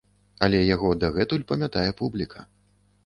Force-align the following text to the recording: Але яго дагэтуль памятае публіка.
Але 0.47 0.61
яго 0.75 0.89
дагэтуль 1.03 1.45
памятае 1.53 1.87
публіка. 2.01 2.49